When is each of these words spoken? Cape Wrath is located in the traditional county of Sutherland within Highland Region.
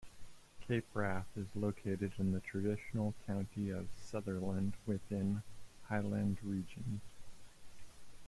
Cape 0.67 0.87
Wrath 0.95 1.27
is 1.37 1.55
located 1.55 2.13
in 2.17 2.31
the 2.31 2.39
traditional 2.39 3.13
county 3.27 3.69
of 3.69 3.87
Sutherland 4.03 4.73
within 4.87 5.43
Highland 5.89 6.39
Region. 6.41 7.01